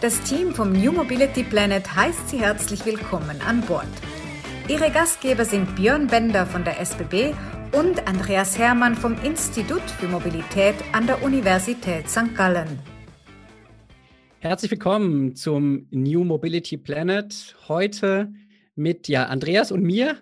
[0.00, 3.86] Das Team vom New Mobility Planet heißt Sie herzlich willkommen an Bord.
[4.66, 7.34] Ihre Gastgeber sind Björn Bender von der SBB
[7.72, 12.34] und Andreas Hermann vom Institut für Mobilität an der Universität St.
[12.34, 12.78] Gallen.
[14.38, 17.56] Herzlich willkommen zum New Mobility Planet.
[17.68, 18.32] Heute
[18.74, 20.16] mit ja, Andreas und mir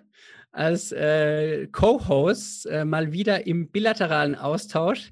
[0.51, 5.11] als äh, Co-Hosts äh, mal wieder im bilateralen Austausch,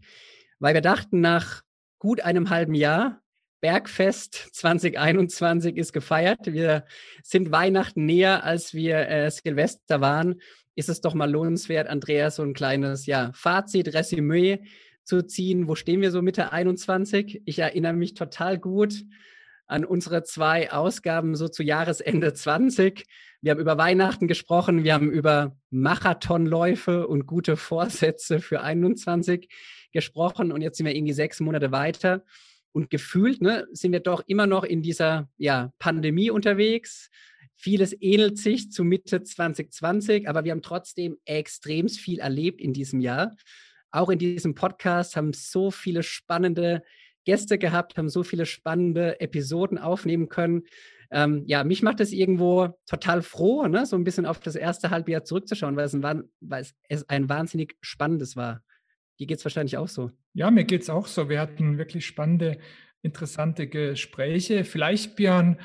[0.60, 1.61] weil wir dachten, nach
[2.00, 3.21] gut einem halben Jahr,
[3.60, 6.54] Bergfest 2021 ist gefeiert.
[6.54, 6.86] Wir
[7.24, 10.42] sind Weihnachten näher, als wir äh, Silvester waren.
[10.75, 14.60] Ist es doch mal lohnenswert, Andreas, so ein kleines ja, Fazit, Resümee
[15.04, 15.68] zu ziehen.
[15.68, 17.42] Wo stehen wir so Mitte 21?
[17.46, 19.04] Ich erinnere mich total gut
[19.68, 23.06] an unsere zwei Ausgaben so zu Jahresende 20.
[23.42, 29.50] Wir haben über Weihnachten gesprochen, wir haben über Marathonläufe und gute Vorsätze für 21
[29.92, 32.23] gesprochen und jetzt sind wir irgendwie sechs Monate weiter
[32.72, 37.09] und gefühlt ne, sind wir doch immer noch in dieser ja, Pandemie unterwegs.
[37.56, 43.00] Vieles ähnelt sich zu Mitte 2020, aber wir haben trotzdem extrem viel erlebt in diesem
[43.00, 43.36] Jahr.
[43.89, 46.84] Auch in diesem Podcast haben so viele spannende
[47.28, 50.64] Gäste gehabt, haben so viele spannende Episoden aufnehmen können.
[51.11, 53.86] Ähm, ja, mich macht es irgendwo total froh, ne?
[53.86, 57.75] so ein bisschen auf das erste Halbjahr zurückzuschauen, weil es ein, weil es ein wahnsinnig
[57.81, 58.64] spannendes war.
[59.19, 60.09] Dir geht es wahrscheinlich auch so.
[60.34, 61.28] Ja, mir geht es auch so.
[61.28, 62.59] Wir hatten wirklich spannende,
[63.02, 64.64] interessante Gespräche.
[64.64, 65.59] Vielleicht, Björn,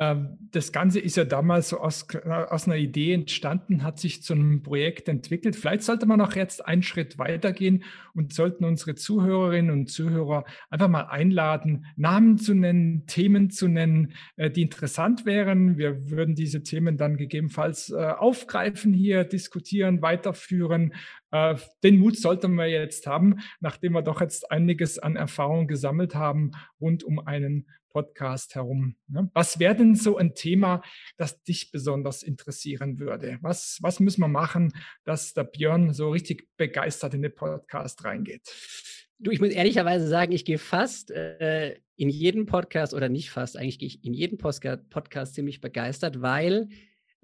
[0.00, 4.62] das Ganze ist ja damals so aus, aus, einer Idee entstanden, hat sich zu einem
[4.62, 5.56] Projekt entwickelt.
[5.56, 10.88] Vielleicht sollte man auch jetzt einen Schritt weitergehen und sollten unsere Zuhörerinnen und Zuhörer einfach
[10.88, 15.78] mal einladen, Namen zu nennen, Themen zu nennen, äh, die interessant wären.
[15.78, 20.94] Wir würden diese Themen dann gegebenenfalls äh, aufgreifen hier, diskutieren, weiterführen.
[21.30, 26.14] Äh, den Mut sollten wir jetzt haben, nachdem wir doch jetzt einiges an Erfahrung gesammelt
[26.14, 27.66] haben rund um einen
[27.98, 28.94] Podcast herum.
[29.08, 29.28] Ne?
[29.34, 30.82] Was wäre denn so ein Thema,
[31.16, 33.38] das dich besonders interessieren würde?
[33.40, 34.72] Was, was müssen wir machen,
[35.02, 38.42] dass der Björn so richtig begeistert in den Podcast reingeht?
[39.18, 43.56] Du, ich muss ehrlicherweise sagen, ich gehe fast äh, in jeden Podcast oder nicht fast,
[43.56, 46.68] eigentlich gehe ich in jeden Podcast, ziemlich begeistert, weil,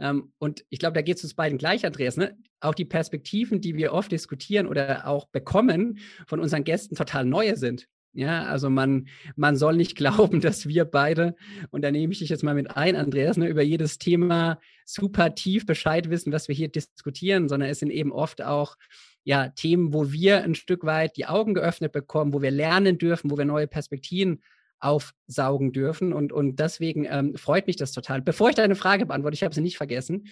[0.01, 2.37] ähm, und ich glaube, da geht es uns beiden gleich, Andreas, ne?
[2.59, 7.55] auch die Perspektiven, die wir oft diskutieren oder auch bekommen von unseren Gästen, total neue
[7.55, 7.87] sind.
[8.15, 11.35] Ja, also man, man soll nicht glauben, dass wir beide,
[11.71, 15.35] und da nehme ich dich jetzt mal mit ein, Andreas, ne, über jedes Thema super
[15.35, 18.77] tief Bescheid wissen, was wir hier diskutieren, sondern es sind eben oft auch
[19.25, 23.31] ja, Themen, wo wir ein Stück weit die Augen geöffnet bekommen, wo wir lernen dürfen,
[23.31, 24.43] wo wir neue Perspektiven
[24.79, 26.13] aufsaugen dürfen.
[26.13, 28.21] Und, und deswegen ähm, freut mich das total.
[28.21, 30.29] Bevor ich deine Frage beantworte, ich habe sie nicht vergessen,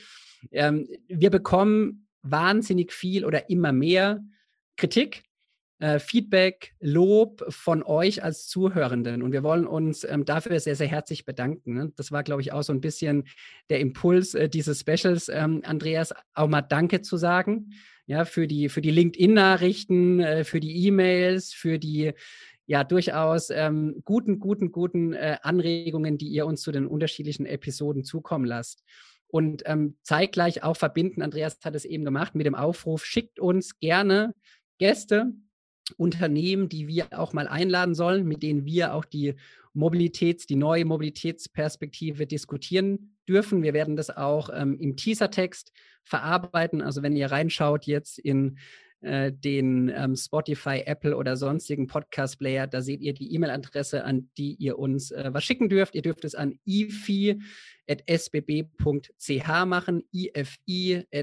[0.51, 4.23] ähm, wir bekommen wahnsinnig viel oder immer mehr
[4.77, 5.23] Kritik
[5.83, 9.21] äh, Feedback, Lob von euch als Zuhörenden.
[9.21, 11.75] Und wir wollen uns ähm, dafür sehr, sehr herzlich bedanken.
[11.75, 11.93] Ne?
[11.97, 13.25] Das war, glaube ich, auch so ein bisschen
[13.69, 17.73] der Impuls äh, dieses Specials, ähm, Andreas, auch mal Danke zu sagen.
[18.07, 22.13] Ja, für die, für die LinkedIn-Nachrichten, äh, für die E-Mails, für die
[22.67, 28.05] ja durchaus ähm, guten, guten, guten äh, Anregungen, die ihr uns zu den unterschiedlichen Episoden
[28.05, 28.85] zukommen lasst.
[29.27, 33.81] Und ähm, zeitgleich auch verbinden, Andreas hat es eben gemacht, mit dem Aufruf, schickt uns
[33.81, 34.33] gerne
[34.79, 35.33] Gäste,
[35.93, 39.35] Unternehmen, die wir auch mal einladen sollen, mit denen wir auch die
[39.75, 43.63] Mobilitäts-, die neue Mobilitätsperspektive diskutieren dürfen.
[43.63, 45.73] Wir werden das auch ähm, im Teasertext
[46.05, 46.83] verarbeiten.
[46.83, 48.59] Also wenn ihr reinschaut jetzt in
[49.03, 52.67] äh, den ähm, Spotify, Apple oder sonstigen Podcast-Player.
[52.67, 55.95] Da seht ihr die E-Mail-Adresse, an die ihr uns äh, was schicken dürft.
[55.95, 57.39] Ihr dürft es an ifi.sbb.ch
[59.67, 61.17] machen, ifi.sbb.ch.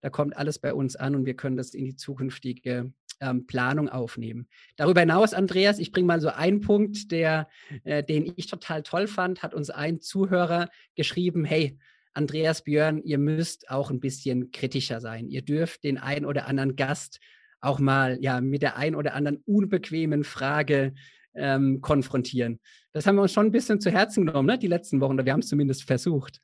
[0.00, 3.88] Da kommt alles bei uns an und wir können das in die zukünftige ähm, Planung
[3.88, 4.48] aufnehmen.
[4.76, 7.48] Darüber hinaus, Andreas, ich bringe mal so einen Punkt, der,
[7.84, 11.78] äh, den ich total toll fand, hat uns ein Zuhörer geschrieben, hey,
[12.16, 15.28] Andreas Björn, ihr müsst auch ein bisschen kritischer sein.
[15.28, 17.20] Ihr dürft den ein oder anderen Gast
[17.60, 20.94] auch mal ja mit der ein oder anderen unbequemen Frage
[21.34, 22.60] ähm, konfrontieren.
[22.92, 25.26] Das haben wir uns schon ein bisschen zu Herzen genommen, ne, die letzten Wochen, oder
[25.26, 26.40] wir haben es zumindest versucht.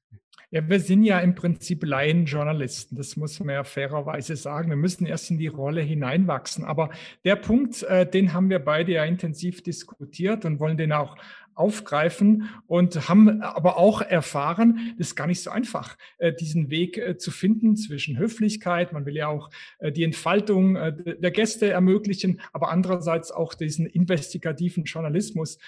[0.51, 4.69] Ja, wir sind ja im Prinzip Laienjournalisten, das muss man ja fairerweise sagen.
[4.69, 6.65] Wir müssen erst in die Rolle hineinwachsen.
[6.65, 6.91] Aber
[7.25, 11.17] der Punkt, äh, den haben wir beide ja intensiv diskutiert und wollen den auch
[11.55, 16.99] aufgreifen und haben aber auch erfahren, das ist gar nicht so einfach, äh, diesen Weg
[16.99, 22.41] äh, zu finden zwischen Höflichkeit, man will ja auch äh, die Entfaltung der Gäste ermöglichen,
[22.53, 25.59] aber andererseits auch diesen investigativen Journalismus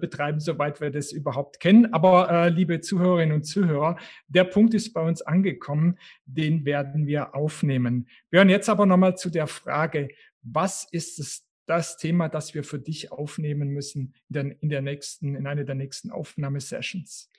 [0.00, 1.92] betreiben, soweit wir das überhaupt kennen.
[1.92, 3.96] Aber liebe Zuhörerinnen und Zuhörer,
[4.28, 8.08] der Punkt ist bei uns angekommen, den werden wir aufnehmen.
[8.30, 10.08] Wir hören jetzt aber nochmal zu der Frage,
[10.42, 14.82] was ist es das Thema, das wir für dich aufnehmen müssen in der, in der
[14.82, 17.30] nächsten, in einer der nächsten Aufnahmesessions?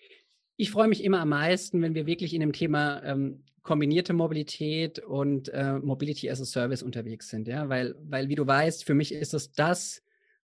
[0.56, 5.00] Ich freue mich immer am meisten, wenn wir wirklich in dem Thema ähm, kombinierte Mobilität
[5.00, 8.94] und äh, Mobility as a Service unterwegs sind, ja, weil, weil wie du weißt, für
[8.94, 10.04] mich ist es das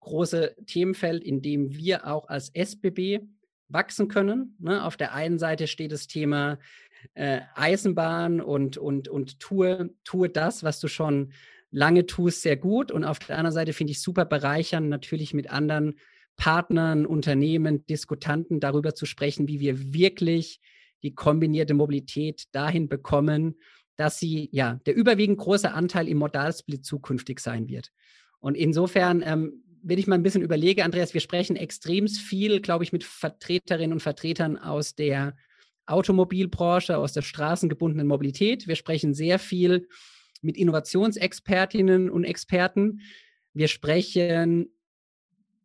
[0.01, 3.21] große Themenfeld, in dem wir auch als SBB
[3.69, 4.55] wachsen können.
[4.59, 4.83] Ne?
[4.83, 6.59] Auf der einen Seite steht das Thema
[7.13, 11.31] äh, Eisenbahn und, und, und tue, tue das, was du schon
[11.75, 12.91] lange tust, sehr gut.
[12.91, 15.95] Und auf der anderen Seite finde ich super bereichern, natürlich mit anderen
[16.37, 20.61] Partnern, Unternehmen, Diskutanten darüber zu sprechen, wie wir wirklich
[21.03, 23.55] die kombinierte Mobilität dahin bekommen,
[23.97, 27.91] dass sie, ja, der überwiegend große Anteil im Modalsplit zukünftig sein wird.
[28.39, 32.83] Und insofern, ähm, wenn ich mal ein bisschen überlege, Andreas, wir sprechen extrem viel, glaube
[32.85, 35.35] ich, mit Vertreterinnen und Vertretern aus der
[35.85, 38.67] Automobilbranche, aus der straßengebundenen Mobilität.
[38.67, 39.87] Wir sprechen sehr viel
[40.45, 43.01] mit Innovationsexpertinnen und Experten.
[43.53, 44.69] Wir sprechen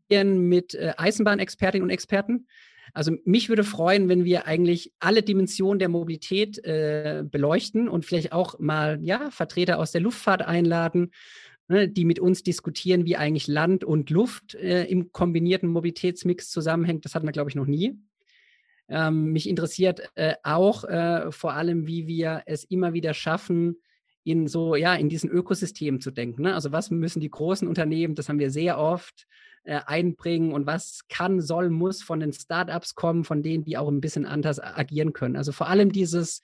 [0.08, 2.48] mit äh, Eisenbahnexpertinnen und Experten.
[2.92, 8.32] Also mich würde freuen, wenn wir eigentlich alle Dimensionen der Mobilität äh, beleuchten und vielleicht
[8.32, 11.12] auch mal ja, Vertreter aus der Luftfahrt einladen,
[11.68, 17.04] ne, die mit uns diskutieren, wie eigentlich Land und Luft äh, im kombinierten Mobilitätsmix zusammenhängt.
[17.04, 17.96] Das hatten wir, glaube ich, noch nie.
[18.88, 23.76] Ähm, mich interessiert äh, auch äh, vor allem, wie wir es immer wieder schaffen,
[24.24, 26.42] in so, ja, in diesen Ökosystemen zu denken.
[26.42, 26.54] Ne?
[26.54, 29.26] Also was müssen die großen Unternehmen, das haben wir sehr oft,
[29.64, 33.88] äh, einbringen und was kann, soll, muss von den Startups kommen, von denen, die auch
[33.88, 35.36] ein bisschen anders agieren können.
[35.36, 36.42] Also vor allem dieses,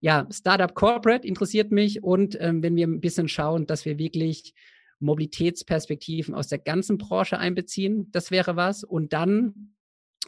[0.00, 4.54] ja, Startup Corporate interessiert mich und ähm, wenn wir ein bisschen schauen, dass wir wirklich
[5.00, 8.84] Mobilitätsperspektiven aus der ganzen Branche einbeziehen, das wäre was.
[8.84, 9.74] Und dann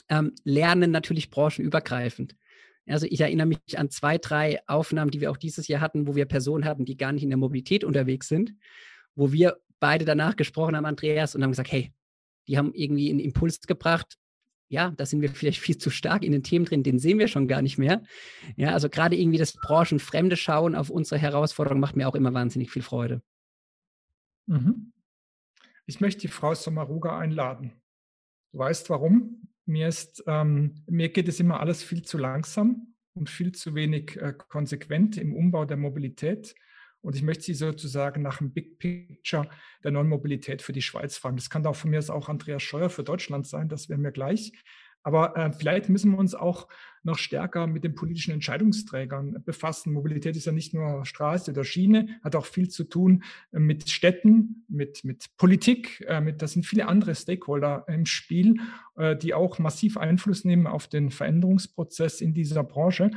[0.08, 2.36] ähm, lernen natürlich branchenübergreifend.
[2.90, 6.14] Also ich erinnere mich an zwei, drei Aufnahmen, die wir auch dieses Jahr hatten, wo
[6.14, 8.54] wir Personen hatten, die gar nicht in der Mobilität unterwegs sind,
[9.14, 11.92] wo wir beide danach gesprochen haben, Andreas, und haben gesagt, hey,
[12.46, 14.18] die haben irgendwie einen Impuls gebracht.
[14.68, 17.26] Ja, da sind wir vielleicht viel zu stark in den Themen drin, den sehen wir
[17.26, 18.02] schon gar nicht mehr.
[18.56, 22.70] Ja, also gerade irgendwie das branchenfremde Schauen auf unsere Herausforderungen macht mir auch immer wahnsinnig
[22.70, 23.20] viel Freude.
[24.46, 24.92] Mhm.
[25.86, 27.72] Ich möchte die Frau Sommaruga einladen.
[28.52, 29.49] Du weißt warum?
[29.66, 34.16] Mir, ist, ähm, mir geht es immer alles viel zu langsam und viel zu wenig
[34.16, 36.54] äh, konsequent im Umbau der Mobilität.
[37.02, 39.48] Und ich möchte Sie sozusagen nach dem Big Picture
[39.82, 41.36] der neuen Mobilität für die Schweiz fragen.
[41.36, 44.12] Das kann auch von mir aus auch Andreas Scheuer für Deutschland sein, das wäre mir
[44.12, 44.52] gleich.
[45.02, 46.68] Aber äh, vielleicht müssen wir uns auch
[47.02, 49.92] noch stärker mit den politischen Entscheidungsträgern befassen.
[49.92, 53.88] Mobilität ist ja nicht nur Straße oder Schiene, hat auch viel zu tun äh, mit
[53.88, 56.04] Städten, mit, mit Politik.
[56.06, 58.56] Äh, mit, da sind viele andere Stakeholder im Spiel,
[58.96, 63.10] äh, die auch massiv Einfluss nehmen auf den Veränderungsprozess in dieser Branche.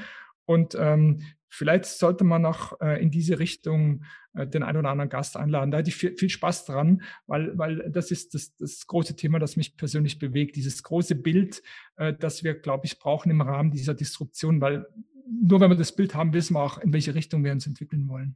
[0.46, 1.22] Und ähm,
[1.54, 4.04] vielleicht sollte man noch äh, in diese Richtung
[4.34, 5.70] äh, den einen oder anderen Gast einladen.
[5.70, 9.38] Da hätte ich viel, viel Spaß dran, weil, weil das ist das, das große Thema,
[9.38, 10.56] das mich persönlich bewegt.
[10.56, 11.62] Dieses große Bild,
[11.98, 14.88] äh, das wir, glaube ich, brauchen im Rahmen dieser Disruption, weil
[15.28, 18.08] nur wenn wir das Bild haben, wissen wir auch, in welche Richtung wir uns entwickeln
[18.08, 18.36] wollen.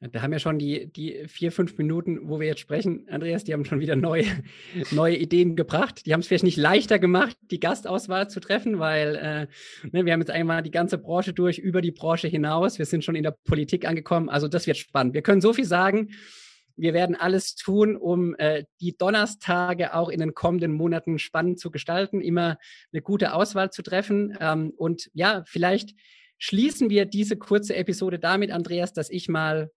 [0.00, 3.52] Da haben ja schon die, die vier, fünf Minuten, wo wir jetzt sprechen, Andreas, die
[3.52, 4.24] haben schon wieder neue,
[4.92, 6.06] neue Ideen gebracht.
[6.06, 9.46] Die haben es vielleicht nicht leichter gemacht, die Gastauswahl zu treffen, weil äh,
[9.92, 12.78] ne, wir haben jetzt einmal die ganze Branche durch, über die Branche hinaus.
[12.78, 14.30] Wir sind schon in der Politik angekommen.
[14.30, 15.12] Also das wird spannend.
[15.12, 16.08] Wir können so viel sagen.
[16.76, 21.70] Wir werden alles tun, um äh, die Donnerstage auch in den kommenden Monaten spannend zu
[21.70, 22.56] gestalten, immer
[22.90, 24.34] eine gute Auswahl zu treffen.
[24.40, 25.94] Ähm, und ja, vielleicht
[26.38, 29.70] schließen wir diese kurze Episode damit, Andreas, dass ich mal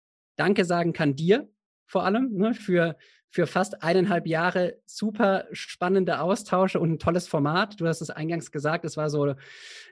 [0.41, 1.48] Danke sagen kann dir
[1.86, 2.98] vor allem ne, für,
[3.29, 7.79] für fast eineinhalb Jahre super spannende Austausche und ein tolles Format.
[7.79, 9.36] Du hast es eingangs gesagt, es war so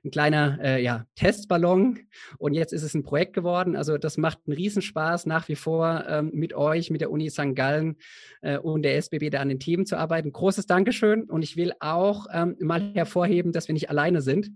[0.03, 1.99] ein kleiner äh, ja, Testballon
[2.39, 3.75] und jetzt ist es ein Projekt geworden.
[3.75, 7.53] Also das macht einen Riesenspaß nach wie vor ähm, mit euch, mit der Uni St.
[7.53, 7.97] Gallen
[8.41, 10.31] äh, und der SBB da an den Themen zu arbeiten.
[10.31, 14.49] Großes Dankeschön und ich will auch ähm, mal hervorheben, dass wir nicht alleine sind.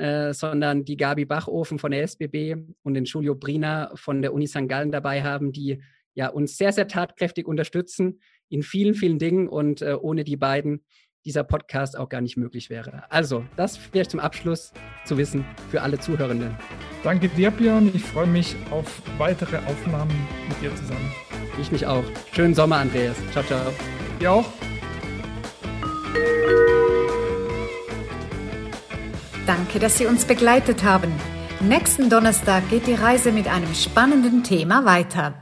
[0.00, 4.46] Äh, sondern die Gabi Bachofen von der SBB und den Julio Brina von der Uni
[4.46, 4.66] St.
[4.66, 5.82] Gallen dabei haben, die
[6.14, 10.86] ja uns sehr, sehr tatkräftig unterstützen in vielen, vielen Dingen und äh, ohne die beiden
[11.26, 13.04] dieser Podcast auch gar nicht möglich wäre.
[13.10, 14.72] Also, das vielleicht zum Abschluss
[15.04, 16.56] zu wissen für alle Zuhörenden.
[17.02, 17.90] Danke dir, Björn.
[17.92, 21.12] Ich freue mich auf weitere Aufnahmen mit dir zusammen.
[21.60, 22.04] Ich mich auch.
[22.32, 23.18] Schönen Sommer, Andreas.
[23.32, 23.70] Ciao, ciao.
[24.18, 24.69] Dir auch.
[29.50, 31.12] Danke, dass Sie uns begleitet haben.
[31.58, 35.34] Nächsten Donnerstag geht die Reise mit einem spannenden Thema weiter.